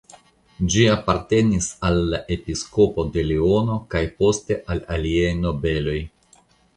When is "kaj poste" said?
3.91-4.57